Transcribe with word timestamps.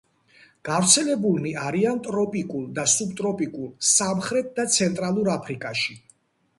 გავრცელებულნი 0.69 1.51
არიან 1.65 2.01
ტროპიკულ 2.09 2.65
და 2.81 2.87
სუბტროპიკულ 2.97 3.71
სამხრეთ 3.93 4.53
და 4.61 4.71
ცენტრალურ 4.81 5.35
აფრიკაში. 5.41 6.03